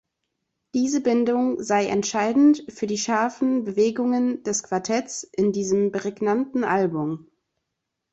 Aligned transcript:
Diese 0.73 0.99
Bindung 0.99 1.61
sei 1.61 1.85
entscheidend 1.85 2.63
für 2.69 2.87
die 2.87 2.97
scharfen 2.97 3.65
Bewegungen 3.65 4.41
des 4.41 4.63
Quartetts 4.63 5.21
in 5.31 5.51
diesem 5.51 5.91
prägnanten 5.91 6.63
Album. 6.63 7.27